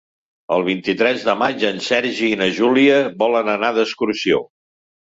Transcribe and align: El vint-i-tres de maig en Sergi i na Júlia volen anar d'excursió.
El 0.55 0.63
vint-i-tres 0.69 1.27
de 1.27 1.35
maig 1.43 1.67
en 1.71 1.79
Sergi 1.89 2.33
i 2.33 2.41
na 2.43 2.51
Júlia 2.59 2.99
volen 3.25 3.57
anar 3.59 3.75
d'excursió. 3.79 4.47